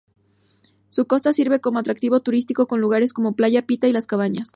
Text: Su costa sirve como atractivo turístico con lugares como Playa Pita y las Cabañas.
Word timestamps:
Su 0.89 1.05
costa 1.05 1.31
sirve 1.31 1.59
como 1.61 1.77
atractivo 1.77 2.21
turístico 2.21 2.65
con 2.65 2.81
lugares 2.81 3.13
como 3.13 3.35
Playa 3.35 3.67
Pita 3.67 3.87
y 3.87 3.93
las 3.93 4.07
Cabañas. 4.07 4.49